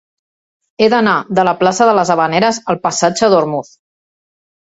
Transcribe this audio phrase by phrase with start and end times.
[0.81, 3.71] He d'anar de la plaça de les Havaneres al passatge d'Ormuz.